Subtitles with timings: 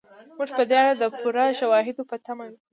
[0.37, 2.55] موږ په دې اړه د پوره شواهدو په تمه یو.